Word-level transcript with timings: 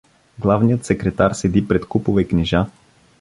Главният 0.39 0.85
секретар 0.85 1.31
седи 1.33 1.67
пред 1.67 1.85
купове 1.87 2.27
книжа. 2.27 2.65